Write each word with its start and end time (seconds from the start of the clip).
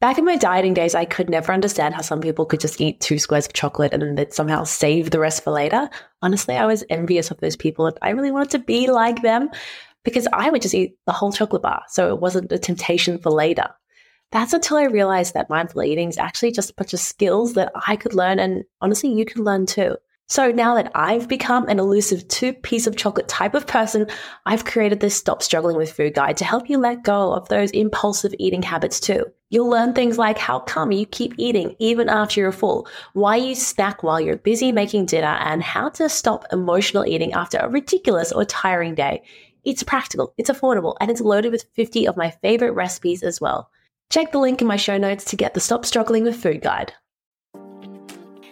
Back 0.00 0.16
in 0.16 0.24
my 0.24 0.36
dieting 0.36 0.74
days, 0.74 0.94
I 0.94 1.04
could 1.04 1.28
never 1.28 1.52
understand 1.52 1.94
how 1.94 2.02
some 2.02 2.20
people 2.20 2.46
could 2.46 2.60
just 2.60 2.80
eat 2.80 3.00
two 3.00 3.18
squares 3.18 3.46
of 3.46 3.52
chocolate 3.52 3.92
and 3.92 4.00
then 4.00 4.14
they'd 4.14 4.32
somehow 4.32 4.62
save 4.62 5.10
the 5.10 5.18
rest 5.18 5.42
for 5.42 5.50
later. 5.50 5.90
Honestly, 6.22 6.54
I 6.54 6.66
was 6.66 6.84
envious 6.88 7.32
of 7.32 7.40
those 7.40 7.56
people 7.56 7.86
and 7.86 7.98
I 8.00 8.10
really 8.10 8.30
wanted 8.30 8.50
to 8.50 8.58
be 8.60 8.88
like 8.88 9.22
them 9.22 9.50
because 10.04 10.28
I 10.32 10.50
would 10.50 10.62
just 10.62 10.74
eat 10.74 10.96
the 11.06 11.12
whole 11.12 11.32
chocolate 11.32 11.62
bar. 11.62 11.82
So 11.88 12.14
it 12.14 12.20
wasn't 12.20 12.52
a 12.52 12.58
temptation 12.60 13.18
for 13.18 13.30
later. 13.30 13.66
That's 14.30 14.52
until 14.52 14.76
I 14.76 14.84
realized 14.84 15.34
that 15.34 15.50
mindful 15.50 15.82
eating 15.82 16.08
is 16.08 16.18
actually 16.18 16.52
just 16.52 16.70
a 16.70 16.74
bunch 16.74 16.92
of 16.92 17.00
skills 17.00 17.54
that 17.54 17.72
I 17.74 17.96
could 17.96 18.14
learn 18.14 18.38
and 18.38 18.62
honestly, 18.80 19.10
you 19.10 19.24
can 19.24 19.42
learn 19.42 19.66
too. 19.66 19.96
So 20.30 20.52
now 20.52 20.74
that 20.74 20.90
I've 20.94 21.26
become 21.26 21.66
an 21.68 21.78
elusive 21.78 22.28
two 22.28 22.52
piece 22.52 22.86
of 22.86 22.96
chocolate 22.96 23.28
type 23.28 23.54
of 23.54 23.66
person, 23.66 24.06
I've 24.44 24.66
created 24.66 25.00
this 25.00 25.16
Stop 25.16 25.42
Struggling 25.42 25.78
with 25.78 25.90
Food 25.90 26.12
guide 26.12 26.36
to 26.36 26.44
help 26.44 26.68
you 26.68 26.76
let 26.76 27.02
go 27.02 27.32
of 27.32 27.48
those 27.48 27.70
impulsive 27.70 28.34
eating 28.38 28.62
habits 28.62 29.00
too. 29.00 29.24
You'll 29.48 29.70
learn 29.70 29.94
things 29.94 30.18
like 30.18 30.36
how 30.36 30.60
come 30.60 30.92
you 30.92 31.06
keep 31.06 31.32
eating 31.38 31.74
even 31.78 32.10
after 32.10 32.40
you're 32.40 32.52
full, 32.52 32.86
why 33.14 33.36
you 33.36 33.54
snack 33.54 34.02
while 34.02 34.20
you're 34.20 34.36
busy 34.36 34.70
making 34.70 35.06
dinner, 35.06 35.38
and 35.40 35.62
how 35.62 35.88
to 35.90 36.10
stop 36.10 36.44
emotional 36.52 37.06
eating 37.06 37.32
after 37.32 37.56
a 37.56 37.70
ridiculous 37.70 38.30
or 38.30 38.44
tiring 38.44 38.94
day. 38.94 39.22
It's 39.64 39.82
practical, 39.82 40.34
it's 40.36 40.50
affordable, 40.50 40.96
and 41.00 41.10
it's 41.10 41.22
loaded 41.22 41.52
with 41.52 41.64
50 41.74 42.06
of 42.06 42.18
my 42.18 42.32
favorite 42.42 42.72
recipes 42.72 43.22
as 43.22 43.40
well. 43.40 43.70
Check 44.10 44.32
the 44.32 44.38
link 44.38 44.60
in 44.60 44.66
my 44.66 44.76
show 44.76 44.98
notes 44.98 45.24
to 45.26 45.36
get 45.36 45.54
the 45.54 45.60
Stop 45.60 45.86
Struggling 45.86 46.24
with 46.24 46.36
Food 46.36 46.60
guide. 46.60 46.92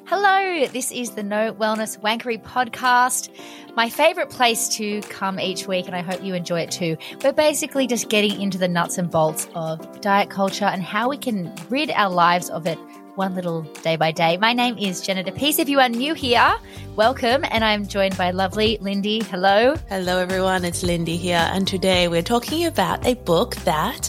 Hello, 0.09 0.69
this 0.69 0.93
is 0.93 1.11
the 1.17 1.25
No 1.25 1.53
Wellness 1.53 1.99
Wankery 1.99 2.41
podcast. 2.41 3.29
My 3.75 3.91
favorite 3.91 4.31
place 4.31 4.69
to 4.77 5.01
come 5.01 5.41
each 5.41 5.67
week, 5.67 5.87
and 5.87 5.97
I 5.97 6.03
hope 6.03 6.23
you 6.23 6.35
enjoy 6.35 6.61
it 6.61 6.71
too. 6.71 6.97
We're 7.25 7.33
basically 7.33 7.89
just 7.89 8.09
getting 8.09 8.41
into 8.41 8.57
the 8.57 8.69
nuts 8.69 8.99
and 8.99 9.11
bolts 9.11 9.49
of 9.57 10.01
diet 10.01 10.31
culture 10.31 10.65
and 10.65 10.81
how 10.81 11.09
we 11.09 11.17
can 11.19 11.53
rid 11.71 11.91
our 11.91 12.09
lives 12.09 12.51
of 12.51 12.69
it 12.69 12.79
one 13.17 13.35
little 13.35 13.63
day 13.83 13.97
by 13.97 14.13
day. 14.13 14.37
My 14.37 14.53
name 14.53 14.79
is 14.79 15.01
Jenna 15.01 15.25
DePeace. 15.25 15.59
If 15.59 15.69
you 15.69 15.81
are 15.81 15.89
new 15.89 16.15
here, 16.15 16.55
welcome. 16.95 17.45
And 17.51 17.65
I'm 17.65 17.85
joined 17.85 18.17
by 18.17 18.31
lovely 18.31 18.79
Lindy. 18.81 19.25
Hello. 19.25 19.75
Hello, 19.89 20.19
everyone. 20.19 20.65
It's 20.65 20.85
Lindy 20.85 21.17
here. 21.17 21.49
And 21.51 21.67
today 21.67 22.07
we're 22.07 22.23
talking 22.23 22.65
about 22.65 23.05
a 23.05 23.15
book 23.15 23.57
that 23.65 24.09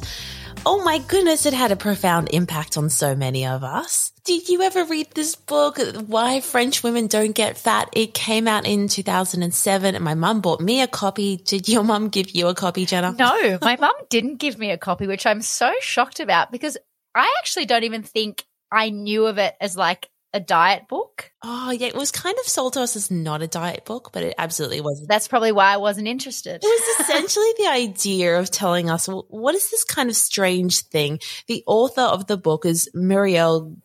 Oh 0.65 0.81
my 0.83 0.99
goodness, 0.99 1.45
it 1.45 1.53
had 1.53 1.71
a 1.71 1.75
profound 1.75 2.29
impact 2.33 2.77
on 2.77 2.89
so 2.89 3.15
many 3.15 3.45
of 3.45 3.63
us. 3.63 4.11
Did 4.25 4.49
you 4.49 4.61
ever 4.63 4.83
read 4.83 5.07
this 5.13 5.35
book, 5.35 5.77
Why 6.07 6.41
French 6.41 6.83
Women 6.83 7.07
Don't 7.07 7.31
Get 7.31 7.57
Fat? 7.57 7.89
It 7.93 8.13
came 8.13 8.47
out 8.47 8.67
in 8.67 8.87
2007 8.89 9.95
and 9.95 10.03
my 10.03 10.15
mum 10.15 10.41
bought 10.41 10.59
me 10.59 10.81
a 10.81 10.87
copy. 10.87 11.37
Did 11.37 11.69
your 11.69 11.83
mum 11.83 12.09
give 12.09 12.31
you 12.31 12.47
a 12.47 12.55
copy, 12.55 12.85
Jenna? 12.85 13.13
No, 13.17 13.57
my 13.61 13.77
mum 13.77 13.93
didn't 14.09 14.37
give 14.37 14.57
me 14.57 14.71
a 14.71 14.77
copy, 14.77 15.07
which 15.07 15.25
I'm 15.25 15.41
so 15.41 15.73
shocked 15.79 16.19
about 16.19 16.51
because 16.51 16.77
I 17.15 17.33
actually 17.39 17.65
don't 17.65 17.85
even 17.85 18.03
think 18.03 18.45
I 18.71 18.89
knew 18.89 19.27
of 19.27 19.37
it 19.37 19.55
as 19.61 19.77
like 19.77 20.09
a 20.37 20.39
diet 20.39 20.87
book. 20.87 21.31
Oh, 21.43 21.71
yeah. 21.71 21.87
It 21.87 21.95
was 21.95 22.11
kind 22.11 22.37
of 22.39 22.47
sold 22.47 22.73
to 22.73 22.81
us 22.81 22.95
as 22.95 23.11
not 23.11 23.41
a 23.41 23.47
diet 23.47 23.83
book, 23.83 24.11
but 24.13 24.23
it 24.23 24.35
absolutely 24.37 24.81
wasn't. 24.81 25.09
That's 25.09 25.27
probably 25.27 25.51
why 25.51 25.73
I 25.73 25.77
wasn't 25.77 26.07
interested. 26.07 26.61
It 26.63 26.67
was 26.67 26.99
essentially 27.01 27.53
the 27.57 27.67
idea 27.67 28.39
of 28.39 28.49
telling 28.49 28.89
us, 28.89 29.07
well, 29.07 29.25
what 29.29 29.55
is 29.55 29.69
this 29.69 29.83
kind 29.83 30.09
of 30.09 30.15
strange 30.15 30.81
thing? 30.81 31.19
The 31.47 31.63
author 31.67 32.01
of 32.01 32.27
the 32.27 32.37
book 32.37 32.65
is 32.65 32.89
Muriel 32.93 33.75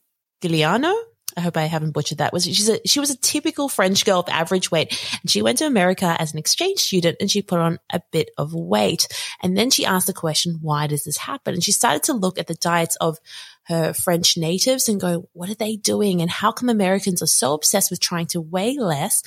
Guiliano. 0.40 0.94
I 1.36 1.40
hope 1.40 1.56
I 1.56 1.64
haven't 1.64 1.92
butchered 1.92 2.18
that. 2.18 2.32
Was 2.32 2.44
she's 2.44 2.68
a, 2.68 2.80
she 2.86 3.00
was 3.00 3.10
a 3.10 3.16
typical 3.16 3.68
French 3.68 4.04
girl 4.04 4.20
of 4.20 4.28
average 4.28 4.70
weight, 4.70 4.90
and 5.20 5.30
she 5.30 5.42
went 5.42 5.58
to 5.58 5.66
America 5.66 6.16
as 6.18 6.32
an 6.32 6.38
exchange 6.38 6.80
student, 6.80 7.16
and 7.20 7.30
she 7.30 7.42
put 7.42 7.58
on 7.58 7.78
a 7.90 8.00
bit 8.10 8.30
of 8.38 8.54
weight. 8.54 9.08
And 9.42 9.56
then 9.56 9.70
she 9.70 9.86
asked 9.86 10.06
the 10.06 10.12
question, 10.12 10.58
"Why 10.62 10.86
does 10.86 11.04
this 11.04 11.16
happen?" 11.16 11.54
And 11.54 11.64
she 11.64 11.72
started 11.72 12.02
to 12.04 12.12
look 12.12 12.38
at 12.38 12.46
the 12.46 12.54
diets 12.54 12.96
of 12.96 13.18
her 13.64 13.92
French 13.92 14.36
natives 14.36 14.88
and 14.88 15.00
go, 15.00 15.28
"What 15.32 15.50
are 15.50 15.54
they 15.54 15.76
doing? 15.76 16.20
And 16.20 16.30
how 16.30 16.52
come 16.52 16.68
Americans 16.68 17.22
are 17.22 17.26
so 17.26 17.54
obsessed 17.54 17.90
with 17.90 18.00
trying 18.00 18.26
to 18.26 18.40
weigh 18.40 18.78
less? 18.78 19.22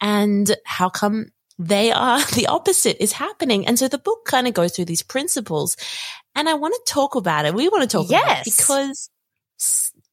And 0.00 0.54
how 0.64 0.88
come?" 0.88 1.32
They 1.58 1.90
are 1.90 2.22
the 2.34 2.48
opposite 2.48 3.02
is 3.02 3.12
happening. 3.12 3.66
And 3.66 3.78
so 3.78 3.88
the 3.88 3.96
book 3.96 4.26
kind 4.26 4.46
of 4.46 4.52
goes 4.52 4.76
through 4.76 4.84
these 4.84 5.02
principles 5.02 5.74
and 6.36 6.50
I 6.50 6.54
want 6.54 6.74
to 6.74 6.92
talk 6.92 7.14
about 7.14 7.46
it. 7.46 7.54
We 7.54 7.68
want 7.70 7.82
to 7.82 7.96
talk 7.96 8.10
yes. 8.10 8.22
about 8.22 8.38
it 8.40 8.44
because 8.44 9.10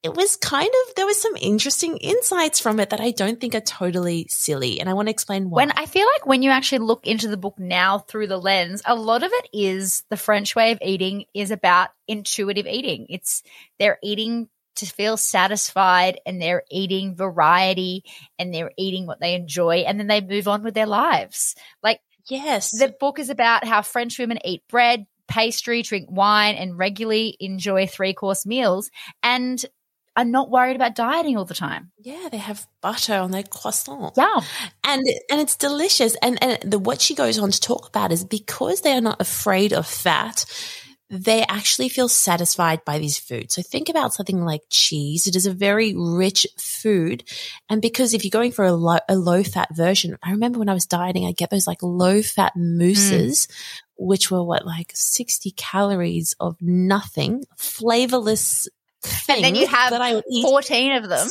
it 0.03 0.13
was 0.13 0.35
kind 0.35 0.67
of 0.69 0.95
there 0.95 1.05
was 1.05 1.19
some 1.19 1.37
interesting 1.39 1.95
insights 1.97 2.59
from 2.59 2.81
it 2.81 2.89
that 2.89 2.99
I 2.99 3.11
don't 3.11 3.39
think 3.39 3.55
are 3.55 3.61
totally 3.61 4.27
silly, 4.29 4.81
and 4.81 4.89
I 4.89 4.93
want 4.93 5.07
to 5.07 5.11
explain 5.11 5.49
why. 5.49 5.61
When 5.61 5.71
I 5.71 5.85
feel 5.85 6.05
like 6.13 6.25
when 6.25 6.43
you 6.43 6.49
actually 6.49 6.79
look 6.79 7.07
into 7.07 7.29
the 7.29 7.37
book 7.37 7.57
now 7.57 7.99
through 7.99 8.27
the 8.27 8.37
lens, 8.37 8.81
a 8.85 8.95
lot 8.95 9.23
of 9.23 9.31
it 9.33 9.49
is 9.53 10.03
the 10.09 10.17
French 10.17 10.57
way 10.57 10.73
of 10.73 10.79
eating 10.81 11.23
is 11.33 11.51
about 11.51 11.89
intuitive 12.05 12.67
eating. 12.67 13.07
It's 13.09 13.43
they're 13.79 13.97
eating 14.03 14.49
to 14.75 14.85
feel 14.85 15.15
satisfied 15.15 16.19
and 16.25 16.41
they're 16.41 16.63
eating 16.69 17.15
variety 17.15 18.03
and 18.37 18.53
they're 18.53 18.71
eating 18.77 19.05
what 19.05 19.21
they 19.21 19.35
enjoy 19.35 19.77
and 19.87 19.99
then 19.99 20.07
they 20.07 20.19
move 20.19 20.49
on 20.49 20.63
with 20.63 20.73
their 20.73 20.87
lives. 20.87 21.55
Like 21.81 22.01
yes, 22.29 22.71
the 22.77 22.93
book 22.99 23.19
is 23.19 23.29
about 23.29 23.65
how 23.65 23.81
French 23.81 24.19
women 24.19 24.39
eat 24.43 24.63
bread, 24.67 25.05
pastry, 25.29 25.81
drink 25.81 26.09
wine, 26.11 26.55
and 26.55 26.77
regularly 26.77 27.37
enjoy 27.39 27.87
three 27.87 28.13
course 28.13 28.45
meals. 28.45 28.91
And 29.21 29.63
are 30.15 30.25
not 30.25 30.49
worried 30.49 30.75
about 30.75 30.95
dieting 30.95 31.37
all 31.37 31.45
the 31.45 31.53
time. 31.53 31.91
Yeah, 31.99 32.29
they 32.31 32.37
have 32.37 32.67
butter 32.81 33.15
on 33.15 33.31
their 33.31 33.43
croissant. 33.43 34.13
Yeah. 34.15 34.41
And 34.83 35.03
and 35.29 35.41
it's 35.41 35.55
delicious. 35.55 36.15
And 36.21 36.41
and 36.43 36.71
the 36.71 36.79
what 36.79 37.01
she 37.01 37.15
goes 37.15 37.39
on 37.39 37.51
to 37.51 37.59
talk 37.59 37.87
about 37.87 38.11
is 38.11 38.23
because 38.23 38.81
they 38.81 38.93
are 38.93 39.01
not 39.01 39.19
afraid 39.19 39.73
of 39.73 39.87
fat, 39.87 40.45
they 41.09 41.43
actually 41.43 41.89
feel 41.89 42.07
satisfied 42.07 42.83
by 42.85 42.97
these 42.97 43.19
foods. 43.19 43.53
So 43.53 43.61
think 43.61 43.89
about 43.89 44.13
something 44.13 44.43
like 44.43 44.61
cheese. 44.69 45.27
It 45.27 45.35
is 45.35 45.45
a 45.45 45.53
very 45.53 45.93
rich 45.95 46.47
food. 46.57 47.23
And 47.69 47.81
because 47.81 48.13
if 48.13 48.23
you're 48.23 48.31
going 48.31 48.51
for 48.51 48.65
a 48.65 48.73
low, 48.73 48.97
a 49.07 49.15
low 49.15 49.43
fat 49.43 49.69
version, 49.75 50.17
I 50.23 50.31
remember 50.31 50.59
when 50.59 50.69
I 50.69 50.73
was 50.73 50.87
dieting, 50.87 51.25
I 51.25 51.31
get 51.31 51.49
those 51.51 51.67
like 51.67 51.83
low 51.83 52.23
fat 52.23 52.53
mousses, 52.55 53.47
mm. 53.47 53.51
which 53.95 54.31
were 54.31 54.43
what, 54.43 54.65
like 54.65 54.91
60 54.95 55.51
calories 55.51 56.35
of 56.39 56.57
nothing, 56.59 57.43
flavorless 57.57 58.67
and 59.29 59.43
then 59.43 59.55
you 59.55 59.67
have 59.67 59.91
that 59.91 60.01
I 60.01 60.15
would 60.15 60.23
eat 60.29 60.43
14 60.43 60.91
of 60.93 61.09
them. 61.09 61.27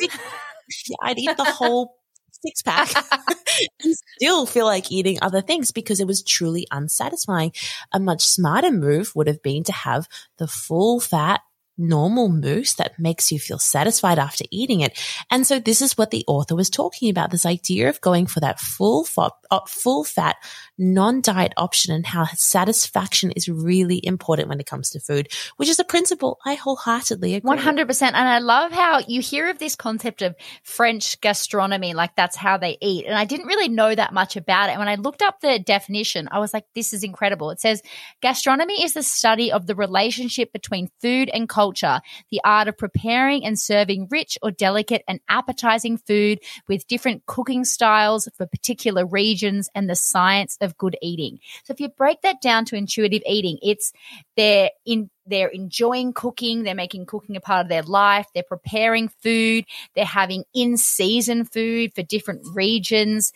I'd 1.03 1.19
eat 1.19 1.37
the 1.37 1.45
whole 1.45 1.97
six 2.45 2.63
pack 2.63 2.91
and 3.83 3.95
still 4.17 4.47
feel 4.47 4.67
like 4.67 4.91
eating 4.91 5.19
other 5.23 5.41
things 5.41 5.71
because 5.71 6.01
it 6.01 6.07
was 6.07 6.23
truly 6.23 6.67
unsatisfying. 6.71 7.53
A 7.93 8.01
much 8.01 8.25
smarter 8.25 8.71
move 8.71 9.13
would 9.15 9.27
have 9.27 9.43
been 9.43 9.65
to 9.65 9.73
have 9.73 10.09
the 10.39 10.49
full 10.49 11.01
fat 11.01 11.41
normal 11.79 12.29
mousse 12.29 12.75
that 12.75 12.99
makes 12.99 13.33
you 13.33 13.39
feel 13.39 13.59
satisfied 13.59 14.19
after 14.19 14.45
eating 14.51 14.81
it. 14.81 14.99
And 15.31 15.47
so 15.47 15.59
this 15.59 15.81
is 15.81 15.97
what 15.97 16.11
the 16.11 16.25
author 16.27 16.55
was 16.55 16.71
talking 16.71 17.11
about, 17.11 17.31
this 17.31 17.47
idea 17.47 17.89
of 17.89 18.01
going 18.01 18.27
for 18.27 18.41
that 18.41 18.61
full 18.61 19.05
fat, 19.05 19.33
uh, 19.51 19.61
full 19.67 20.05
fat, 20.05 20.37
non-diet 20.83 21.53
option 21.57 21.95
and 21.95 22.05
how 22.05 22.25
satisfaction 22.35 23.31
is 23.33 23.49
really 23.49 24.01
important 24.05 24.49
when 24.49 24.61
it 24.61 24.67
comes 24.67 24.91
to 24.91 25.01
food, 25.01 25.29
which 25.57 25.69
is 25.69 25.79
a 25.79 25.85
principle 25.85 26.39
I 26.45 26.55
wholeheartedly 26.55 27.35
agree. 27.35 27.57
100%. 27.57 28.03
And 28.03 28.17
I 28.17 28.39
love 28.39 28.73
how 28.73 29.01
you 29.07 29.21
hear 29.21 29.49
of 29.49 29.59
this 29.59 29.77
concept 29.77 30.23
of 30.23 30.35
French 30.63 31.21
gastronomy, 31.21 31.95
like 31.95 32.17
that's 32.17 32.37
how 32.37 32.57
they 32.57 32.77
eat. 32.81 33.07
And 33.07 33.17
I 33.17 33.25
didn't 33.25 33.47
really 33.47 33.69
know 33.69 33.95
that 33.95 34.13
much 34.13 34.37
about 34.37 34.69
it. 34.69 34.73
And 34.73 34.79
when 34.79 34.89
I 34.89 34.97
looked 34.97 35.23
up 35.23 35.41
the 35.41 35.59
definition, 35.59 36.29
I 36.31 36.39
was 36.39 36.53
like, 36.53 36.65
this 36.75 36.93
is 36.93 37.05
incredible. 37.05 37.51
It 37.51 37.61
says 37.61 37.83
gastronomy 38.21 38.83
is 38.83 38.95
the 38.95 39.03
study 39.03 39.53
of 39.53 39.67
the 39.67 39.75
relationship 39.75 40.53
between 40.53 40.91
food 41.01 41.31
and 41.33 41.49
culture, 41.49 42.01
the 42.31 42.41
art 42.45 42.69
of 42.69 42.77
preparing 42.77 43.45
and 43.45 43.59
serving 43.59 44.09
rich 44.11 44.37
or 44.43 44.51
delicate 44.51 45.03
and 45.07 45.21
appetizing 45.29 45.99
food 45.99 46.41
with 46.69 46.87
different 46.87 47.27
cooking 47.27 47.65
styles 47.65 48.29
for 48.37 48.47
particular 48.47 49.07
regions 49.07 49.69
and 49.75 49.89
the 49.89 49.97
science 49.97 50.57
of 50.61 50.72
good 50.79 50.97
eating. 51.03 51.39
So 51.65 51.73
if 51.73 51.81
you 51.81 51.89
break 51.89 52.23
that 52.23 52.41
down 52.41 52.65
to 52.67 52.77
intuitive 52.77 53.23
eating, 53.27 53.59
it's 53.63 53.93
they're 54.37 54.71
in 54.85 55.11
they're 55.27 55.49
enjoying 55.49 56.13
cooking, 56.13 56.63
they're 56.63 56.75
making 56.75 57.07
cooking 57.07 57.37
a 57.37 57.41
part 57.41 57.65
of 57.65 57.69
their 57.69 57.83
life, 57.83 58.27
they're 58.35 58.43
preparing 58.43 59.09
food, 59.23 59.65
they're 59.95 60.05
having 60.05 60.45
in 60.55 60.77
season 60.77 61.45
food 61.45 61.95
for 61.95 62.03
different 62.03 62.43
regions. 62.55 63.33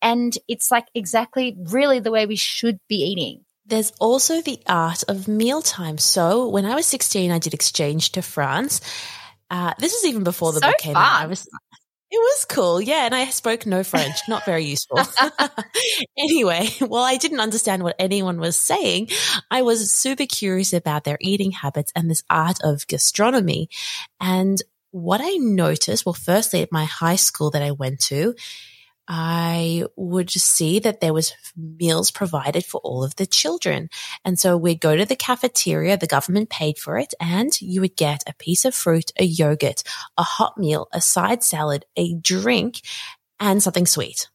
And 0.00 0.36
it's 0.48 0.70
like 0.70 0.86
exactly 0.94 1.56
really 1.58 1.98
the 1.98 2.10
way 2.10 2.26
we 2.26 2.36
should 2.36 2.78
be 2.88 2.96
eating. 2.96 3.44
There's 3.66 3.92
also 3.98 4.42
the 4.42 4.60
art 4.66 5.04
of 5.08 5.26
mealtime. 5.26 5.96
So 5.98 6.48
when 6.48 6.66
I 6.66 6.74
was 6.74 6.86
16, 6.86 7.30
I 7.30 7.38
did 7.38 7.54
exchange 7.54 8.12
to 8.12 8.22
France. 8.22 8.82
Uh, 9.50 9.72
this 9.78 9.94
is 9.94 10.04
even 10.04 10.24
before 10.24 10.52
the 10.52 10.60
so 10.60 10.66
book 10.66 10.78
came 10.78 10.94
fun. 10.94 11.02
out. 11.02 11.22
I 11.22 11.26
was 11.26 11.48
it 12.14 12.18
was 12.18 12.44
cool. 12.44 12.80
Yeah. 12.80 13.06
And 13.06 13.14
I 13.14 13.26
spoke 13.26 13.66
no 13.66 13.82
French, 13.82 14.16
not 14.28 14.44
very 14.44 14.64
useful. 14.64 15.00
anyway, 16.18 16.68
while 16.78 17.02
I 17.02 17.16
didn't 17.16 17.40
understand 17.40 17.82
what 17.82 17.96
anyone 17.98 18.38
was 18.38 18.56
saying, 18.56 19.08
I 19.50 19.62
was 19.62 19.92
super 19.92 20.26
curious 20.26 20.72
about 20.72 21.02
their 21.02 21.18
eating 21.20 21.50
habits 21.50 21.92
and 21.96 22.08
this 22.08 22.22
art 22.30 22.58
of 22.62 22.86
gastronomy. 22.86 23.68
And 24.20 24.62
what 24.92 25.20
I 25.20 25.32
noticed, 25.38 26.06
well, 26.06 26.12
firstly, 26.12 26.62
at 26.62 26.70
my 26.70 26.84
high 26.84 27.16
school 27.16 27.50
that 27.50 27.62
I 27.62 27.72
went 27.72 27.98
to, 28.02 28.36
I 29.06 29.84
would 29.96 30.30
see 30.30 30.78
that 30.78 31.00
there 31.00 31.12
was 31.12 31.34
meals 31.56 32.10
provided 32.10 32.64
for 32.64 32.80
all 32.82 33.04
of 33.04 33.16
the 33.16 33.26
children. 33.26 33.90
And 34.24 34.38
so 34.38 34.56
we'd 34.56 34.80
go 34.80 34.96
to 34.96 35.04
the 35.04 35.16
cafeteria, 35.16 35.96
the 35.96 36.06
government 36.06 36.48
paid 36.48 36.78
for 36.78 36.98
it, 36.98 37.12
and 37.20 37.52
you 37.60 37.82
would 37.82 37.96
get 37.96 38.22
a 38.26 38.34
piece 38.34 38.64
of 38.64 38.74
fruit, 38.74 39.10
a 39.18 39.24
yogurt, 39.24 39.82
a 40.16 40.22
hot 40.22 40.56
meal, 40.56 40.88
a 40.92 41.00
side 41.00 41.42
salad, 41.42 41.84
a 41.96 42.14
drink, 42.14 42.80
and 43.38 43.62
something 43.62 43.86
sweet. 43.86 44.28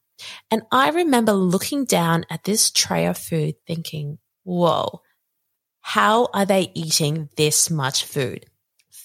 And 0.52 0.64
I 0.72 0.90
remember 0.90 1.34
looking 1.34 1.86
down 1.86 2.26
at 2.30 2.44
this 2.44 2.72
tray 2.72 3.06
of 3.06 3.18
food 3.18 3.56
thinking, 3.66 4.20
whoa, 4.44 5.02
how 5.82 6.28
are 6.34 6.46
they 6.46 6.72
eating 6.76 7.30
this 7.38 7.70
much 7.70 8.06
food? 8.06 8.46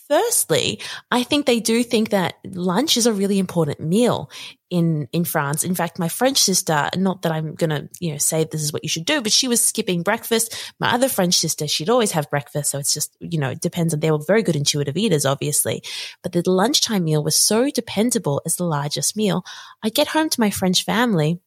Firstly, 0.09 0.81
I 1.11 1.23
think 1.23 1.47
they 1.47 1.61
do 1.61 1.83
think 1.83 2.11
that 2.11 2.35
lunch 2.45 2.99
is 2.99 3.07
a 3.07 3.13
really 3.13 3.39
important 3.39 3.81
meal 3.81 4.31
in, 4.69 5.09
in 5.13 5.25
France. 5.25 5.65
In 5.65 5.75
fact, 5.75 5.99
my 5.99 6.09
French 6.09 6.37
sister, 6.39 6.91
not 6.97 7.23
that 7.23 7.33
I'm 7.33 7.55
going 7.55 7.71
to, 7.71 7.89
you 8.01 8.13
know, 8.13 8.19
say 8.19 8.45
this 8.45 8.63
is 8.63 8.71
what 8.71 8.83
you 8.83 8.89
should 8.91 9.07
do, 9.07 9.23
but 9.23 9.33
she 9.33 9.49
was 9.49 9.65
skipping 9.65 10.03
breakfast. 10.03 10.73
My 10.79 10.93
other 10.93 11.09
French 11.09 11.35
sister, 11.35 11.67
she'd 11.67 11.89
always 11.89 12.13
have 12.13 12.29
breakfast. 12.29 12.71
So 12.71 12.79
it's 12.79 12.93
just, 12.93 13.17
you 13.19 13.39
know, 13.39 13.51
it 13.51 13.61
depends 13.61 13.95
on, 13.95 14.01
they 14.01 14.11
were 14.11 14.19
very 14.19 14.43
good 14.43 14.57
intuitive 14.57 14.99
eaters, 14.99 15.25
obviously, 15.25 15.83
but 16.23 16.33
the 16.33 16.43
lunchtime 16.51 17.05
meal 17.05 17.25
was 17.25 17.37
so 17.37 17.71
dependable 17.71 18.43
as 18.45 18.57
the 18.57 18.65
largest 18.65 19.17
meal. 19.17 19.43
I 19.83 19.89
get 19.89 20.09
home 20.09 20.29
to 20.29 20.41
my 20.41 20.51
French 20.51 20.85
family 20.85 21.41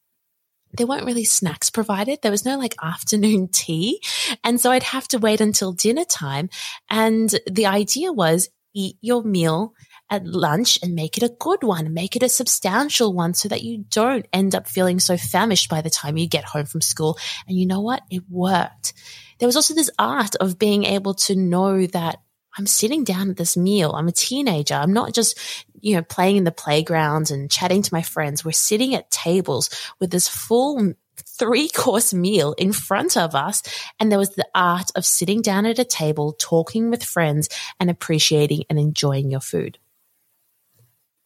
there 0.72 0.86
weren't 0.86 1.06
really 1.06 1.24
snacks 1.24 1.70
provided. 1.70 2.20
There 2.22 2.30
was 2.30 2.44
no 2.44 2.58
like 2.58 2.74
afternoon 2.82 3.48
tea. 3.52 4.02
And 4.44 4.60
so 4.60 4.70
I'd 4.70 4.82
have 4.82 5.08
to 5.08 5.18
wait 5.18 5.40
until 5.40 5.72
dinner 5.72 6.04
time. 6.04 6.50
And 6.90 7.34
the 7.50 7.66
idea 7.66 8.12
was 8.12 8.48
eat 8.74 8.96
your 9.00 9.22
meal 9.22 9.74
at 10.10 10.26
lunch 10.26 10.78
and 10.82 10.94
make 10.94 11.16
it 11.16 11.22
a 11.22 11.34
good 11.38 11.62
one, 11.62 11.92
make 11.92 12.16
it 12.16 12.22
a 12.22 12.28
substantial 12.28 13.12
one 13.12 13.34
so 13.34 13.48
that 13.48 13.62
you 13.62 13.84
don't 13.90 14.26
end 14.32 14.54
up 14.54 14.66
feeling 14.66 15.00
so 15.00 15.16
famished 15.16 15.68
by 15.68 15.80
the 15.80 15.90
time 15.90 16.16
you 16.16 16.26
get 16.26 16.44
home 16.44 16.64
from 16.64 16.80
school. 16.80 17.18
And 17.46 17.58
you 17.58 17.66
know 17.66 17.80
what? 17.80 18.02
It 18.10 18.22
worked. 18.28 18.94
There 19.38 19.46
was 19.46 19.56
also 19.56 19.74
this 19.74 19.90
art 19.98 20.34
of 20.36 20.58
being 20.58 20.84
able 20.84 21.14
to 21.14 21.36
know 21.36 21.86
that 21.86 22.20
I'm 22.56 22.66
sitting 22.66 23.04
down 23.04 23.30
at 23.30 23.36
this 23.36 23.56
meal. 23.56 23.92
I'm 23.92 24.08
a 24.08 24.12
teenager. 24.12 24.74
I'm 24.74 24.92
not 24.92 25.12
just, 25.12 25.38
you 25.82 25.96
know, 25.96 26.02
playing 26.02 26.36
in 26.36 26.44
the 26.44 26.52
playground 26.52 27.30
and 27.30 27.50
chatting 27.50 27.82
to 27.82 27.94
my 27.94 28.02
friends. 28.02 28.44
We're 28.44 28.52
sitting 28.52 28.94
at 28.94 29.10
tables 29.10 29.70
with 30.00 30.10
this 30.10 30.28
full 30.28 30.94
three 31.38 31.68
course 31.68 32.12
meal 32.12 32.54
in 32.58 32.72
front 32.72 33.16
of 33.16 33.34
us. 33.34 33.62
And 33.98 34.10
there 34.10 34.18
was 34.18 34.34
the 34.34 34.48
art 34.54 34.90
of 34.94 35.04
sitting 35.04 35.42
down 35.42 35.66
at 35.66 35.78
a 35.78 35.84
table, 35.84 36.36
talking 36.38 36.90
with 36.90 37.04
friends 37.04 37.48
and 37.80 37.90
appreciating 37.90 38.64
and 38.68 38.78
enjoying 38.78 39.30
your 39.30 39.40
food. 39.40 39.78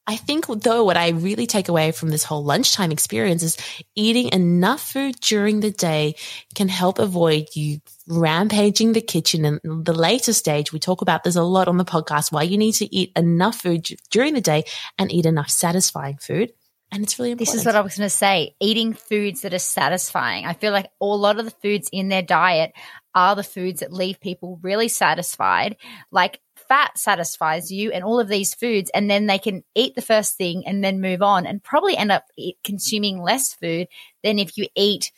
I 0.06 0.16
think 0.16 0.46
though 0.46 0.84
what 0.84 0.96
I 0.96 1.10
really 1.10 1.46
take 1.46 1.68
away 1.68 1.92
from 1.92 2.08
this 2.08 2.24
whole 2.24 2.42
lunchtime 2.42 2.90
experience 2.90 3.42
is 3.42 3.56
eating 3.94 4.30
enough 4.32 4.80
food 4.80 5.14
during 5.20 5.60
the 5.60 5.70
day 5.70 6.16
can 6.56 6.68
help 6.68 6.98
avoid 6.98 7.46
you 7.54 7.80
rampaging 8.08 8.94
the 8.94 9.00
kitchen. 9.00 9.44
And 9.44 9.84
the 9.84 9.92
later 9.92 10.32
stage, 10.32 10.72
we 10.72 10.80
talk 10.80 11.02
about 11.02 11.22
this 11.22 11.36
a 11.36 11.42
lot 11.42 11.68
on 11.68 11.76
the 11.76 11.84
podcast, 11.84 12.32
why 12.32 12.42
you 12.42 12.58
need 12.58 12.72
to 12.72 12.94
eat 12.94 13.12
enough 13.14 13.60
food 13.60 13.88
during 14.10 14.34
the 14.34 14.40
day 14.40 14.64
and 14.98 15.12
eat 15.12 15.24
enough 15.24 15.50
satisfying 15.50 16.16
food. 16.16 16.52
And 16.90 17.04
it's 17.04 17.18
really 17.18 17.30
important. 17.30 17.54
This 17.54 17.60
is 17.60 17.64
what 17.64 17.76
I 17.76 17.80
was 17.80 17.96
going 17.96 18.06
to 18.06 18.10
say. 18.10 18.54
Eating 18.60 18.92
foods 18.92 19.42
that 19.42 19.54
are 19.54 19.58
satisfying. 19.58 20.44
I 20.44 20.52
feel 20.52 20.72
like 20.72 20.90
a 21.00 21.06
lot 21.06 21.38
of 21.38 21.46
the 21.46 21.50
foods 21.62 21.88
in 21.90 22.08
their 22.08 22.22
diet 22.22 22.72
are 23.14 23.34
the 23.34 23.42
foods 23.44 23.80
that 23.80 23.92
leave 23.92 24.20
people 24.20 24.58
really 24.62 24.88
satisfied. 24.88 25.76
Like 26.10 26.40
fat 26.68 26.96
satisfies 26.98 27.70
you 27.70 27.92
and 27.92 28.04
all 28.04 28.20
of 28.20 28.28
these 28.28 28.54
foods 28.54 28.90
and 28.94 29.10
then 29.10 29.26
they 29.26 29.38
can 29.38 29.62
eat 29.74 29.94
the 29.94 30.02
first 30.02 30.36
thing 30.36 30.66
and 30.66 30.82
then 30.82 31.00
move 31.00 31.22
on 31.22 31.46
and 31.46 31.62
probably 31.62 31.96
end 31.96 32.12
up 32.12 32.24
consuming 32.64 33.22
less 33.22 33.54
food 33.54 33.88
than 34.22 34.38
if 34.38 34.56
you 34.56 34.66
eat 34.74 35.12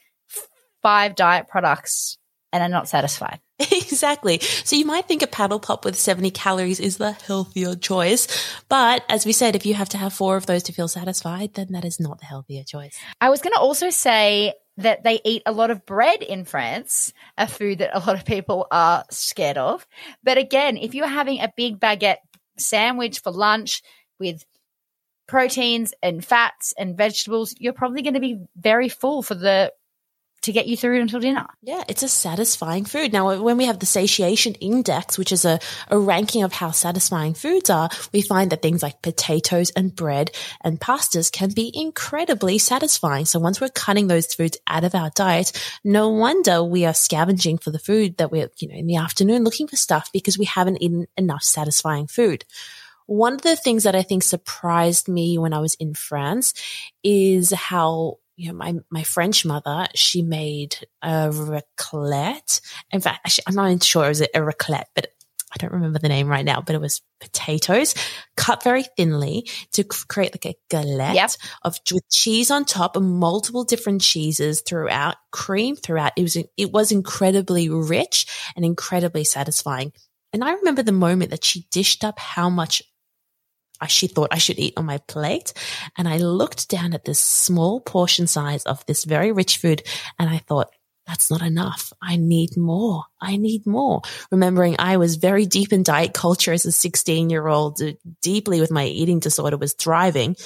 five 0.82 1.14
diet 1.14 1.48
products 1.48 2.18
and 2.52 2.62
are 2.62 2.68
not 2.68 2.88
satisfied. 2.88 3.40
Exactly. 3.94 4.40
So 4.40 4.74
you 4.74 4.84
might 4.84 5.06
think 5.06 5.22
a 5.22 5.28
paddle 5.28 5.60
pop 5.60 5.84
with 5.84 5.96
70 5.96 6.32
calories 6.32 6.80
is 6.80 6.96
the 6.96 7.12
healthier 7.12 7.76
choice. 7.76 8.26
But 8.68 9.04
as 9.08 9.24
we 9.24 9.32
said, 9.32 9.54
if 9.54 9.64
you 9.64 9.74
have 9.74 9.88
to 9.90 9.98
have 9.98 10.12
four 10.12 10.36
of 10.36 10.46
those 10.46 10.64
to 10.64 10.72
feel 10.72 10.88
satisfied, 10.88 11.54
then 11.54 11.68
that 11.70 11.84
is 11.84 12.00
not 12.00 12.18
the 12.18 12.26
healthier 12.26 12.64
choice. 12.64 12.98
I 13.20 13.30
was 13.30 13.40
going 13.40 13.52
to 13.52 13.60
also 13.60 13.90
say 13.90 14.54
that 14.76 15.04
they 15.04 15.20
eat 15.24 15.42
a 15.46 15.52
lot 15.52 15.70
of 15.70 15.86
bread 15.86 16.22
in 16.22 16.44
France, 16.44 17.12
a 17.38 17.46
food 17.46 17.78
that 17.78 17.94
a 17.94 18.00
lot 18.00 18.16
of 18.16 18.24
people 18.24 18.66
are 18.70 19.04
scared 19.10 19.58
of. 19.58 19.86
But 20.22 20.38
again, 20.38 20.76
if 20.76 20.94
you're 20.94 21.06
having 21.06 21.40
a 21.40 21.52
big 21.56 21.78
baguette 21.78 22.18
sandwich 22.58 23.20
for 23.20 23.30
lunch 23.30 23.82
with 24.18 24.44
proteins 25.26 25.94
and 26.02 26.24
fats 26.24 26.74
and 26.78 26.96
vegetables, 26.96 27.54
you're 27.58 27.72
probably 27.72 28.02
going 28.02 28.14
to 28.14 28.20
be 28.20 28.40
very 28.56 28.88
full 28.88 29.22
for 29.22 29.34
the 29.34 29.72
to 30.44 30.52
get 30.52 30.66
you 30.66 30.76
through 30.76 31.00
until 31.00 31.20
dinner. 31.20 31.46
Yeah, 31.62 31.82
it's 31.88 32.02
a 32.02 32.08
satisfying 32.08 32.84
food. 32.84 33.12
Now, 33.12 33.40
when 33.40 33.56
we 33.56 33.64
have 33.64 33.78
the 33.78 33.86
satiation 33.86 34.54
index, 34.54 35.16
which 35.16 35.32
is 35.32 35.44
a, 35.44 35.58
a 35.88 35.98
ranking 35.98 36.42
of 36.42 36.52
how 36.52 36.70
satisfying 36.70 37.34
foods 37.34 37.70
are, 37.70 37.88
we 38.12 38.20
find 38.20 38.50
that 38.50 38.60
things 38.60 38.82
like 38.82 39.02
potatoes 39.02 39.70
and 39.70 39.94
bread 39.94 40.30
and 40.60 40.78
pastas 40.80 41.32
can 41.32 41.50
be 41.50 41.72
incredibly 41.74 42.58
satisfying. 42.58 43.24
So 43.24 43.38
once 43.38 43.60
we're 43.60 43.68
cutting 43.68 44.06
those 44.06 44.34
foods 44.34 44.58
out 44.66 44.84
of 44.84 44.94
our 44.94 45.10
diet, 45.14 45.52
no 45.82 46.10
wonder 46.10 46.62
we 46.62 46.84
are 46.84 46.94
scavenging 46.94 47.58
for 47.58 47.70
the 47.70 47.78
food 47.78 48.18
that 48.18 48.30
we're, 48.30 48.50
you 48.58 48.68
know, 48.68 48.74
in 48.74 48.86
the 48.86 48.96
afternoon 48.96 49.44
looking 49.44 49.66
for 49.66 49.76
stuff 49.76 50.10
because 50.12 50.38
we 50.38 50.44
haven't 50.44 50.82
eaten 50.82 51.06
enough 51.16 51.42
satisfying 51.42 52.06
food. 52.06 52.44
One 53.06 53.34
of 53.34 53.42
the 53.42 53.56
things 53.56 53.84
that 53.84 53.94
I 53.94 54.02
think 54.02 54.22
surprised 54.22 55.08
me 55.08 55.36
when 55.38 55.52
I 55.52 55.58
was 55.58 55.74
in 55.74 55.94
France 55.94 56.54
is 57.02 57.50
how 57.50 58.18
you 58.36 58.48
know, 58.48 58.54
my, 58.54 58.74
my 58.90 59.02
French 59.02 59.44
mother, 59.44 59.86
she 59.94 60.22
made 60.22 60.76
a 61.02 61.30
raclette. 61.30 62.60
In 62.90 63.00
fact, 63.00 63.20
actually, 63.24 63.44
I'm 63.46 63.54
not 63.54 63.66
even 63.66 63.80
sure 63.80 64.06
it 64.06 64.08
was 64.08 64.20
a 64.22 64.28
raclette, 64.28 64.86
but 64.94 65.08
I 65.54 65.56
don't 65.58 65.72
remember 65.72 66.00
the 66.00 66.08
name 66.08 66.26
right 66.26 66.44
now, 66.44 66.60
but 66.60 66.74
it 66.74 66.80
was 66.80 67.00
potatoes 67.20 67.94
cut 68.36 68.64
very 68.64 68.84
thinly 68.96 69.48
to 69.72 69.84
create 69.84 70.34
like 70.34 70.46
a 70.46 70.58
galette 70.68 71.14
yep. 71.14 71.30
of 71.62 71.78
with 71.92 72.08
cheese 72.10 72.50
on 72.50 72.64
top 72.64 72.96
and 72.96 73.18
multiple 73.18 73.62
different 73.62 74.02
cheeses 74.02 74.62
throughout, 74.62 75.16
cream 75.30 75.76
throughout. 75.76 76.12
It 76.16 76.22
was, 76.22 76.36
it 76.36 76.72
was 76.72 76.90
incredibly 76.90 77.68
rich 77.68 78.26
and 78.56 78.64
incredibly 78.64 79.22
satisfying. 79.22 79.92
And 80.32 80.42
I 80.42 80.54
remember 80.54 80.82
the 80.82 80.90
moment 80.90 81.30
that 81.30 81.44
she 81.44 81.68
dished 81.70 82.02
up 82.02 82.18
how 82.18 82.50
much 82.50 82.82
she 83.86 84.06
thought 84.06 84.28
I 84.30 84.38
should 84.38 84.58
eat 84.58 84.74
on 84.76 84.86
my 84.86 84.98
plate. 84.98 85.52
And 85.96 86.08
I 86.08 86.18
looked 86.18 86.68
down 86.68 86.94
at 86.94 87.04
this 87.04 87.20
small 87.20 87.80
portion 87.80 88.26
size 88.26 88.64
of 88.64 88.84
this 88.86 89.04
very 89.04 89.32
rich 89.32 89.58
food 89.58 89.82
and 90.18 90.30
I 90.30 90.38
thought, 90.38 90.70
that's 91.06 91.30
not 91.30 91.42
enough. 91.42 91.92
I 92.00 92.16
need 92.16 92.56
more. 92.56 93.04
I 93.20 93.36
need 93.36 93.66
more. 93.66 94.00
Remembering 94.30 94.76
I 94.78 94.96
was 94.96 95.16
very 95.16 95.44
deep 95.44 95.72
in 95.72 95.82
diet 95.82 96.14
culture 96.14 96.52
as 96.52 96.64
a 96.64 96.72
16 96.72 97.28
year 97.28 97.46
old, 97.46 97.80
uh, 97.82 97.92
deeply 98.22 98.60
with 98.60 98.70
my 98.70 98.86
eating 98.86 99.18
disorder 99.18 99.58
was 99.58 99.74
thriving. 99.74 100.36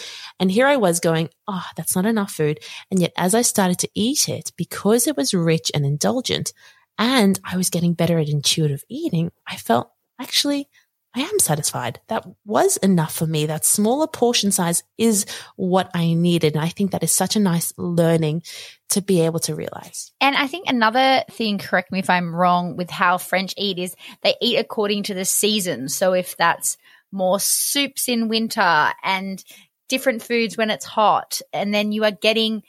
And 0.41 0.50
here 0.50 0.67
I 0.67 0.76
was 0.76 0.99
going, 0.99 1.31
Oh, 1.47 1.64
that's 1.76 1.95
not 1.95 2.07
enough 2.07 2.33
food. 2.33 2.59
And 2.91 3.00
yet 3.00 3.12
as 3.17 3.35
I 3.35 3.43
started 3.43 3.79
to 3.81 3.91
eat 3.95 4.29
it, 4.29 4.50
because 4.57 5.07
it 5.07 5.17
was 5.17 5.33
rich 5.33 5.71
and 5.75 5.87
indulgent 5.87 6.52
and 6.99 7.38
I 7.45 7.57
was 7.57 7.71
getting 7.71 7.95
better 7.95 8.19
at 8.19 8.29
intuitive 8.29 8.83
eating, 8.88 9.31
I 9.47 9.57
felt 9.57 9.93
actually 10.21 10.69
I 11.15 11.21
am 11.21 11.38
satisfied. 11.38 12.00
That 12.09 12.27
was 12.45 12.77
enough 12.77 13.15
for 13.15 13.27
me. 13.27 13.47
That 13.47 13.65
smaller 13.65 14.07
portion 14.07 14.53
size 14.53 14.83
is 14.99 15.25
what 15.57 15.91
I 15.95 16.12
needed. 16.15 16.55
And 16.55 16.65
I 16.65 16.69
think 16.69 16.91
that 16.91 17.03
is 17.03 17.12
such 17.12 17.35
a 17.35 17.41
nice 17.41 17.73
learning 17.79 18.43
to 18.91 19.00
be 19.00 19.23
able 19.23 19.41
to 19.41 19.55
realize. 19.55 20.12
And 20.21 20.37
I 20.37 20.47
think 20.47 20.69
another 20.69 21.25
thing, 21.31 21.59
correct 21.59 21.91
me 21.91 21.99
if 21.99 22.11
I'm 22.11 22.35
wrong, 22.35 22.77
with 22.77 22.91
how 22.91 23.19
French 23.19 23.55
eat 23.57 23.79
is 23.79 23.97
they 24.23 24.35
eat 24.41 24.59
according 24.59 25.05
to 25.05 25.15
the 25.15 25.25
season. 25.25 25.88
So 25.88 26.12
if 26.12 26.37
that's 26.37 26.77
more 27.11 27.41
soups 27.41 28.09
in 28.09 28.29
winter 28.29 28.93
and 29.03 29.43
different 29.88 30.23
foods 30.23 30.57
when 30.59 30.71
it's 30.71 30.85
hot, 30.85 31.41
and 31.53 31.73
then 31.73 31.91
you 31.91 32.05
are 32.05 32.11
getting 32.11 32.62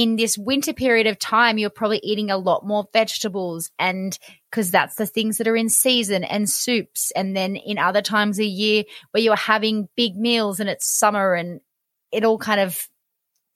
in 0.00 0.16
this 0.16 0.38
winter 0.38 0.72
period 0.72 1.06
of 1.06 1.18
time, 1.18 1.58
you're 1.58 1.68
probably 1.68 2.00
eating 2.02 2.30
a 2.30 2.38
lot 2.38 2.64
more 2.64 2.88
vegetables 2.90 3.70
and 3.78 4.18
because 4.50 4.70
that's 4.70 4.94
the 4.94 5.04
things 5.04 5.36
that 5.36 5.46
are 5.46 5.54
in 5.54 5.68
season 5.68 6.24
and 6.24 6.48
soups. 6.48 7.12
And 7.14 7.36
then 7.36 7.54
in 7.54 7.76
other 7.76 8.00
times 8.00 8.38
of 8.38 8.46
year 8.46 8.84
where 9.10 9.22
you're 9.22 9.36
having 9.36 9.90
big 9.96 10.16
meals 10.16 10.58
and 10.58 10.70
it's 10.70 10.90
summer 10.90 11.34
and 11.34 11.60
it 12.10 12.24
all 12.24 12.38
kind 12.38 12.60
of 12.60 12.88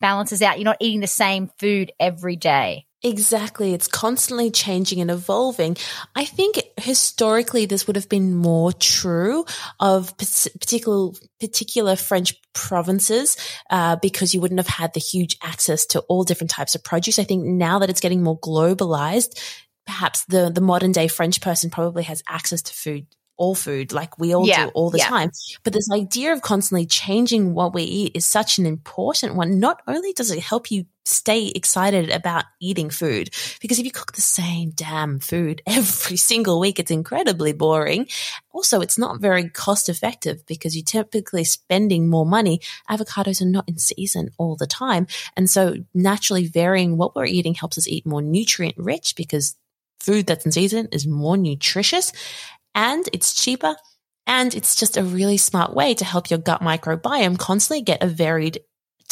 balances 0.02 0.42
out. 0.42 0.58
You're 0.58 0.66
not 0.66 0.76
eating 0.80 1.00
the 1.00 1.06
same 1.06 1.48
food 1.58 1.92
every 1.98 2.36
day. 2.36 2.84
Exactly. 3.04 3.74
It's 3.74 3.86
constantly 3.86 4.50
changing 4.50 5.02
and 5.02 5.10
evolving. 5.10 5.76
I 6.16 6.24
think 6.24 6.62
historically 6.78 7.66
this 7.66 7.86
would 7.86 7.96
have 7.96 8.08
been 8.08 8.34
more 8.34 8.72
true 8.72 9.44
of 9.78 10.16
particular, 10.16 11.12
particular 11.38 11.96
French 11.96 12.34
provinces, 12.54 13.36
uh, 13.68 13.96
because 13.96 14.32
you 14.32 14.40
wouldn't 14.40 14.58
have 14.58 14.68
had 14.68 14.94
the 14.94 15.00
huge 15.00 15.36
access 15.42 15.84
to 15.86 16.00
all 16.08 16.24
different 16.24 16.50
types 16.50 16.74
of 16.74 16.82
produce. 16.82 17.18
I 17.18 17.24
think 17.24 17.44
now 17.44 17.80
that 17.80 17.90
it's 17.90 18.00
getting 18.00 18.22
more 18.22 18.40
globalized, 18.40 19.38
perhaps 19.86 20.24
the, 20.24 20.50
the 20.50 20.62
modern 20.62 20.92
day 20.92 21.06
French 21.06 21.42
person 21.42 21.68
probably 21.68 22.04
has 22.04 22.22
access 22.26 22.62
to 22.62 22.72
food 22.72 23.06
all 23.36 23.54
food 23.54 23.92
like 23.92 24.18
we 24.18 24.32
all 24.32 24.46
Yeah, 24.46 24.66
do 24.66 24.70
all 24.74 24.90
the 24.90 24.98
yeah. 24.98 25.08
time. 25.08 25.30
But 25.64 25.72
this 25.72 25.90
idea 25.92 26.32
of 26.32 26.40
constantly 26.40 26.86
changing 26.86 27.52
what 27.52 27.74
we 27.74 27.82
eat 27.82 28.12
is 28.14 28.26
such 28.26 28.58
an 28.58 28.66
important 28.66 29.34
one. 29.34 29.58
Not 29.58 29.82
only 29.88 30.12
does 30.12 30.30
it 30.30 30.38
help 30.38 30.70
you 30.70 30.86
stay 31.04 31.48
excited 31.48 32.10
about 32.10 32.44
eating 32.60 32.90
food, 32.90 33.30
because 33.60 33.78
if 33.78 33.84
you 33.84 33.90
cook 33.90 34.12
the 34.12 34.20
same 34.20 34.70
damn 34.70 35.18
food 35.18 35.62
every 35.66 36.16
single 36.16 36.60
week, 36.60 36.78
it's 36.78 36.90
incredibly 36.90 37.52
boring. 37.52 38.08
Also, 38.52 38.80
it's 38.80 38.98
not 38.98 39.20
very 39.20 39.48
cost 39.48 39.88
effective 39.88 40.44
because 40.46 40.76
you're 40.76 40.84
typically 40.84 41.44
spending 41.44 42.08
more 42.08 42.26
money. 42.26 42.60
Avocados 42.88 43.42
are 43.42 43.46
not 43.46 43.68
in 43.68 43.78
season 43.78 44.30
all 44.38 44.56
the 44.56 44.66
time. 44.66 45.06
And 45.36 45.50
so 45.50 45.76
naturally 45.92 46.46
varying 46.46 46.96
what 46.96 47.14
we're 47.16 47.24
eating 47.26 47.54
helps 47.54 47.78
us 47.78 47.88
eat 47.88 48.06
more 48.06 48.22
nutrient 48.22 48.76
rich 48.78 49.14
because 49.16 49.56
food 50.00 50.26
that's 50.26 50.44
in 50.44 50.52
season 50.52 50.88
is 50.92 51.06
more 51.06 51.36
nutritious 51.36 52.12
and 52.74 53.08
it's 53.12 53.34
cheaper. 53.34 53.76
And 54.26 54.54
it's 54.54 54.74
just 54.74 54.96
a 54.96 55.02
really 55.02 55.36
smart 55.36 55.74
way 55.74 55.92
to 55.94 56.04
help 56.04 56.30
your 56.30 56.38
gut 56.38 56.62
microbiome 56.62 57.38
constantly 57.38 57.82
get 57.82 58.02
a 58.02 58.06
varied 58.06 58.60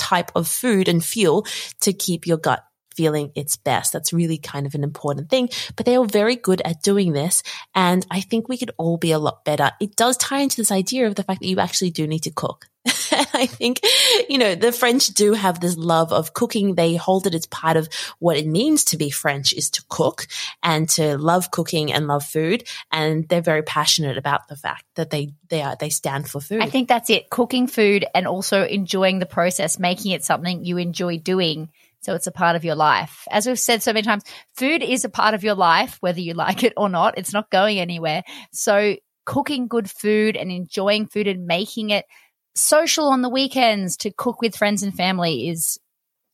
type 0.02 0.32
of 0.34 0.48
food 0.48 0.88
and 0.88 1.04
fuel 1.04 1.46
to 1.80 1.92
keep 1.92 2.26
your 2.26 2.38
gut 2.38 2.64
feeling 2.94 3.32
its 3.34 3.56
best. 3.56 3.92
That's 3.92 4.12
really 4.12 4.38
kind 4.38 4.66
of 4.66 4.74
an 4.74 4.84
important 4.84 5.30
thing, 5.30 5.48
but 5.76 5.86
they 5.86 5.96
are 5.96 6.04
very 6.04 6.36
good 6.36 6.60
at 6.64 6.82
doing 6.82 7.12
this. 7.12 7.42
And 7.74 8.06
I 8.10 8.20
think 8.20 8.48
we 8.48 8.58
could 8.58 8.72
all 8.76 8.98
be 8.98 9.12
a 9.12 9.18
lot 9.18 9.44
better. 9.44 9.70
It 9.80 9.96
does 9.96 10.16
tie 10.16 10.40
into 10.40 10.56
this 10.56 10.72
idea 10.72 11.06
of 11.06 11.14
the 11.14 11.22
fact 11.22 11.40
that 11.40 11.48
you 11.48 11.58
actually 11.58 11.90
do 11.90 12.06
need 12.06 12.24
to 12.24 12.30
cook. 12.30 12.66
I 13.34 13.46
think, 13.46 13.80
you 14.28 14.38
know, 14.38 14.54
the 14.54 14.72
French 14.72 15.08
do 15.08 15.34
have 15.34 15.60
this 15.60 15.76
love 15.76 16.12
of 16.12 16.34
cooking. 16.34 16.74
They 16.74 16.96
hold 16.96 17.26
it 17.26 17.34
as 17.34 17.46
part 17.46 17.76
of 17.76 17.88
what 18.18 18.36
it 18.36 18.46
means 18.46 18.84
to 18.86 18.96
be 18.96 19.10
French 19.10 19.52
is 19.52 19.70
to 19.70 19.84
cook 19.88 20.26
and 20.62 20.88
to 20.90 21.16
love 21.16 21.50
cooking 21.50 21.92
and 21.92 22.08
love 22.08 22.24
food. 22.24 22.64
And 22.90 23.28
they're 23.28 23.40
very 23.40 23.62
passionate 23.62 24.18
about 24.18 24.48
the 24.48 24.56
fact 24.56 24.84
that 24.96 25.10
they, 25.10 25.32
they 25.48 25.62
are, 25.62 25.76
they 25.76 25.90
stand 25.90 26.28
for 26.28 26.40
food. 26.40 26.60
I 26.60 26.70
think 26.70 26.88
that's 26.88 27.10
it. 27.10 27.30
Cooking 27.30 27.68
food 27.68 28.04
and 28.14 28.26
also 28.26 28.64
enjoying 28.64 29.20
the 29.20 29.26
process, 29.26 29.78
making 29.78 30.12
it 30.12 30.24
something 30.24 30.64
you 30.64 30.78
enjoy 30.78 31.18
doing. 31.18 31.70
So 32.00 32.14
it's 32.14 32.26
a 32.26 32.32
part 32.32 32.56
of 32.56 32.64
your 32.64 32.74
life. 32.74 33.28
As 33.30 33.46
we've 33.46 33.58
said 33.58 33.80
so 33.80 33.92
many 33.92 34.04
times, 34.04 34.24
food 34.56 34.82
is 34.82 35.04
a 35.04 35.08
part 35.08 35.34
of 35.34 35.44
your 35.44 35.54
life, 35.54 35.98
whether 36.00 36.20
you 36.20 36.34
like 36.34 36.64
it 36.64 36.72
or 36.76 36.88
not. 36.88 37.16
It's 37.16 37.32
not 37.32 37.48
going 37.48 37.78
anywhere. 37.78 38.24
So 38.50 38.96
cooking 39.24 39.68
good 39.68 39.88
food 39.88 40.36
and 40.36 40.50
enjoying 40.50 41.06
food 41.06 41.28
and 41.28 41.46
making 41.46 41.90
it 41.90 42.06
social 42.54 43.08
on 43.08 43.22
the 43.22 43.28
weekends 43.28 43.96
to 43.98 44.10
cook 44.10 44.40
with 44.40 44.56
friends 44.56 44.82
and 44.82 44.94
family 44.94 45.48
is 45.48 45.78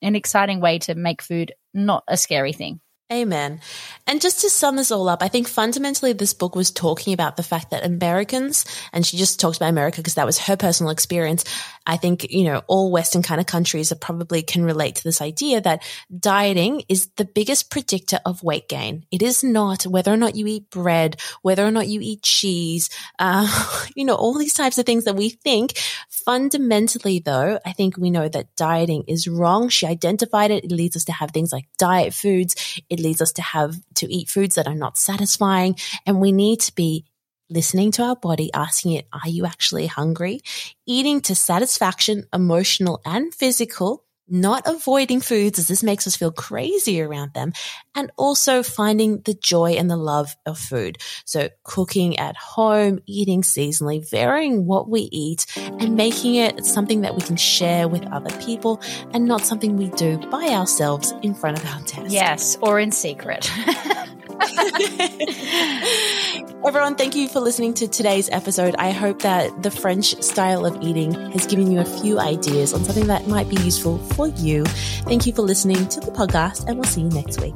an 0.03 0.17
exciting 0.17 0.61
way 0.61 0.79
to 0.81 0.95
make 0.95 1.23
food 1.23 1.53
not 1.75 2.05
a 2.09 2.17
scary 2.17 2.53
thing. 2.53 2.81
Amen. 3.11 3.61
And 4.07 4.21
just 4.21 4.43
to 4.43 4.51
sum 4.51 4.77
this 4.77 4.91
all 4.91 5.09
up, 5.09 5.23
I 5.23 5.29
think 5.29 5.49
fundamentally 5.49 6.13
this 6.13 6.35
book 6.35 6.55
was 6.55 6.71
talking 6.71 7.15
about 7.15 7.39
the 7.39 7.43
fact 7.43 7.71
that 7.71 7.87
Americans, 7.87 8.67
and 8.93 9.07
she 9.07 9.17
just 9.17 9.41
talked 9.41 9.57
about 9.57 9.71
America 9.71 9.97
because 9.97 10.15
that 10.15 10.27
was 10.27 10.39
her 10.41 10.59
personal 10.59 10.91
experience. 10.91 11.45
I 11.89 11.97
think, 11.97 12.31
you 12.31 12.45
know, 12.45 12.63
all 12.67 12.93
Western 12.93 13.23
kind 13.23 13.41
of 13.41 13.47
countries 13.47 13.91
are 13.91 13.97
probably 13.97 14.43
can 14.43 14.63
relate 14.63 14.97
to 14.97 15.05
this 15.05 15.23
idea 15.23 15.63
that 15.63 15.83
dieting 16.17 16.83
is 16.87 17.09
the 17.17 17.25
biggest 17.25 17.71
predictor 17.71 18.21
of 18.27 18.43
weight 18.43 18.69
gain. 18.69 19.07
It 19.11 19.23
is 19.23 19.43
not 19.43 19.85
whether 19.85 20.13
or 20.13 20.19
not 20.19 20.37
you 20.37 20.47
eat 20.47 20.69
bread, 20.69 21.19
whether 21.41 21.67
or 21.67 21.71
not 21.71 21.89
you 21.89 22.01
eat 22.03 22.23
cheese, 22.23 22.91
uh, 23.19 23.49
you 23.97 24.05
know, 24.05 24.15
all 24.15 24.35
these 24.35 24.53
types 24.53 24.77
of 24.77 24.85
things 24.85 25.05
that 25.05 25.17
we 25.17 25.31
think. 25.31 25.79
Fundamentally, 26.11 27.21
though, 27.21 27.59
I 27.65 27.73
think 27.73 27.97
we 27.97 28.11
know 28.11 28.29
that 28.29 28.55
dieting 28.55 29.05
is 29.09 29.27
wrong. 29.27 29.71
She 29.71 29.87
identified 29.87 30.51
it. 30.51 30.65
It 30.65 30.71
leads 30.71 30.95
us 30.95 31.05
to 31.05 31.13
have 31.13 31.31
things 31.31 31.53
like 31.53 31.69
diet 31.79 32.13
foods. 32.13 32.83
It 32.91 33.01
leads 33.01 33.23
us 33.23 33.33
to 33.33 33.43
have 33.43 33.77
to 33.95 34.13
eat 34.13 34.29
foods 34.29 34.57
that 34.57 34.67
are 34.67 34.75
not 34.75 34.99
satisfying. 34.99 35.77
And 36.05 36.21
we 36.21 36.33
need 36.33 36.61
to 36.61 36.75
be 36.75 37.07
listening 37.51 37.93
to 37.93 38.03
our 38.03 38.17
body, 38.17 38.51
asking 38.53 38.93
it, 38.93 39.07
are 39.13 39.29
you 39.29 39.47
actually 39.47 39.87
hungry? 39.87 40.41
Eating 40.87 41.21
to 41.23 41.35
satisfaction, 41.35 42.25
emotional 42.33 43.01
and 43.05 43.35
physical, 43.35 44.05
not 44.31 44.65
avoiding 44.67 45.21
foods 45.21 45.59
as 45.59 45.69
this 45.69 45.83
makes 45.83 46.07
us 46.07 46.17
feel 46.17 46.31
crazy 46.31 47.01
around 47.01 47.33
them, 47.33 47.53
and 47.95 48.11
also 48.17 48.63
finding 48.63 49.21
the 49.23 49.35
joy 49.35 49.73
and 49.73 49.91
the 49.91 49.97
love 49.97 50.37
of 50.45 50.59
food. 50.59 50.99
So 51.25 51.49
cooking 51.63 52.19
at 52.19 52.37
home, 52.37 53.01
eating 53.07 53.43
seasonally, 53.43 54.09
varying 54.09 54.67
what 54.67 54.89
we 54.89 55.09
eat 55.13 55.47
and 55.57 55.97
making 55.97 56.35
it 56.35 56.65
something 56.65 57.01
that 57.03 57.15
we 57.15 57.23
can 57.23 57.37
share 57.37 57.89
with 57.89 58.07
other 58.13 58.37
people 58.39 58.81
and 59.13 59.25
not 59.25 59.43
something 59.43 59.77
we 59.77 59.89
do 59.91 60.19
by 60.31 60.49
ourselves 60.49 61.15
in 61.23 61.35
front 61.35 61.59
of 61.59 61.67
our 61.67 61.81
desk. 61.81 62.07
Yes, 62.09 62.59
or 62.61 62.79
in 62.79 62.93
secret. 62.93 63.51
Everyone, 66.67 66.97
thank 66.97 67.15
you 67.15 67.29
for 67.29 67.41
listening 67.41 67.73
to 67.75 67.89
today's 67.89 68.29
episode. 68.31 68.75
I 68.79 68.91
hope 68.91 69.23
that 69.23 69.63
the 69.63 69.71
French 69.71 70.21
style 70.23 70.67
of 70.67 70.83
eating 70.83 71.13
has 71.33 71.47
given 71.47 71.73
you 71.73 71.81
a 71.81 71.85
few 71.85 72.19
ideas 72.19 72.75
on 72.75 72.85
something 72.85 73.07
that 73.07 73.27
might 73.27 73.49
be 73.49 73.57
useful 73.63 73.99
for 73.99 74.29
you. 74.29 74.65
Thank 75.05 75.27
you 75.27 75.33
for 75.33 75.43
listening 75.43 75.89
to 75.89 76.01
the 76.01 76.11
podcast, 76.11 76.67
and 76.67 76.77
we'll 76.77 76.85
see 76.85 77.03
you 77.03 77.09
next 77.09 77.41
week. 77.41 77.55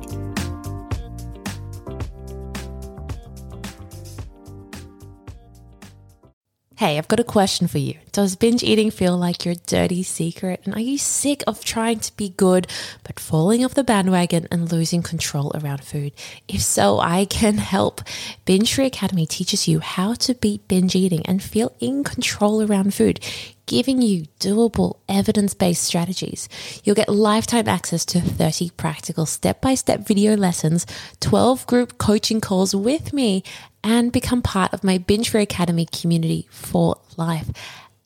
Hey, 6.82 6.98
I've 6.98 7.06
got 7.06 7.20
a 7.20 7.34
question 7.38 7.68
for 7.68 7.78
you. 7.78 7.94
Does 8.10 8.34
binge 8.34 8.64
eating 8.64 8.90
feel 8.90 9.16
like 9.16 9.44
your 9.44 9.54
dirty 9.54 10.02
secret? 10.02 10.62
And 10.64 10.74
are 10.74 10.80
you 10.80 10.98
sick 10.98 11.44
of 11.46 11.64
trying 11.64 12.00
to 12.00 12.16
be 12.16 12.30
good, 12.30 12.66
but 13.04 13.20
falling 13.20 13.64
off 13.64 13.74
the 13.74 13.84
bandwagon 13.84 14.48
and 14.50 14.72
losing 14.72 15.00
control 15.00 15.52
around 15.54 15.84
food? 15.84 16.12
If 16.48 16.60
so, 16.62 16.98
I 16.98 17.24
can 17.24 17.58
help. 17.58 18.00
Binge 18.46 18.74
Free 18.74 18.86
Academy 18.86 19.26
teaches 19.26 19.68
you 19.68 19.78
how 19.78 20.14
to 20.14 20.34
beat 20.34 20.66
binge 20.66 20.96
eating 20.96 21.24
and 21.24 21.40
feel 21.40 21.72
in 21.78 22.02
control 22.02 22.68
around 22.68 22.94
food 22.94 23.20
giving 23.66 24.02
you 24.02 24.24
doable 24.40 24.98
evidence 25.08 25.54
based 25.54 25.84
strategies. 25.84 26.48
You'll 26.84 26.96
get 26.96 27.08
lifetime 27.08 27.68
access 27.68 28.04
to 28.06 28.20
30 28.20 28.70
practical 28.70 29.24
step 29.24 29.60
by 29.60 29.74
step 29.74 30.06
video 30.06 30.36
lessons, 30.36 30.84
12 31.20 31.66
group 31.66 31.96
coaching 31.96 32.40
calls 32.40 32.74
with 32.74 33.12
me, 33.12 33.42
and 33.84 34.12
become 34.12 34.42
part 34.42 34.72
of 34.72 34.84
my 34.84 34.98
Binge 34.98 35.30
Free 35.30 35.42
Academy 35.42 35.86
community 35.86 36.46
for 36.50 36.98
life. 37.16 37.50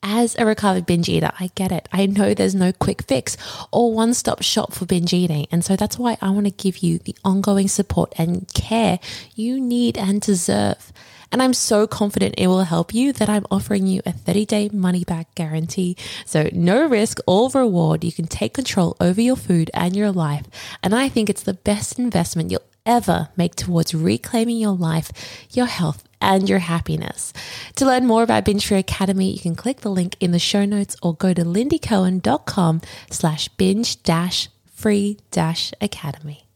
As 0.03 0.35
a 0.37 0.45
recovered 0.45 0.85
binge 0.85 1.09
eater, 1.09 1.31
I 1.39 1.49
get 1.55 1.71
it. 1.71 1.89
I 1.91 2.05
know 2.05 2.33
there's 2.33 2.55
no 2.55 2.71
quick 2.71 3.01
fix 3.03 3.35
or 3.71 3.93
one 3.93 4.13
stop 4.13 4.41
shop 4.41 4.73
for 4.73 4.85
binge 4.85 5.13
eating. 5.13 5.47
And 5.51 5.65
so 5.65 5.75
that's 5.75 5.97
why 5.97 6.17
I 6.21 6.29
want 6.29 6.45
to 6.45 6.51
give 6.51 6.77
you 6.77 6.99
the 6.99 7.15
ongoing 7.25 7.67
support 7.67 8.13
and 8.17 8.51
care 8.53 8.99
you 9.35 9.59
need 9.59 9.97
and 9.97 10.21
deserve. 10.21 10.93
And 11.31 11.41
I'm 11.41 11.53
so 11.53 11.87
confident 11.87 12.35
it 12.37 12.47
will 12.47 12.63
help 12.63 12.93
you 12.93 13.11
that 13.13 13.29
I'm 13.29 13.45
offering 13.51 13.87
you 13.87 14.01
a 14.05 14.11
30 14.13 14.45
day 14.45 14.69
money 14.71 15.03
back 15.03 15.33
guarantee. 15.35 15.97
So 16.25 16.49
no 16.53 16.87
risk, 16.87 17.19
all 17.25 17.49
reward. 17.49 18.03
You 18.03 18.11
can 18.11 18.27
take 18.27 18.53
control 18.53 18.95
over 19.01 19.19
your 19.19 19.35
food 19.35 19.69
and 19.73 19.95
your 19.95 20.11
life. 20.11 20.45
And 20.81 20.95
I 20.95 21.09
think 21.09 21.29
it's 21.29 21.43
the 21.43 21.53
best 21.53 21.99
investment 21.99 22.51
you'll 22.51 22.61
ever 22.87 23.29
make 23.37 23.53
towards 23.53 23.93
reclaiming 23.93 24.57
your 24.57 24.71
life, 24.71 25.11
your 25.51 25.67
health, 25.67 26.03
and 26.19 26.49
your 26.49 26.59
happiness. 26.59 27.33
To 27.75 27.85
learn 27.85 28.07
more 28.07 28.23
about 28.23 28.45
Binge 28.45 28.65
Free 28.65 28.79
Academy, 28.79 29.31
you 29.31 29.39
can 29.39 29.55
click 29.55 29.81
the 29.81 29.91
link 29.91 30.15
in 30.19 30.31
the 30.31 30.39
show 30.39 30.65
notes 30.65 30.95
or 31.03 31.13
go 31.13 31.33
to 31.33 31.43
lindycohen.com 31.43 32.81
slash 33.11 33.49
binge 33.49 34.01
dash 34.01 34.49
free 34.73 35.19
dash 35.29 35.73
academy. 35.81 36.46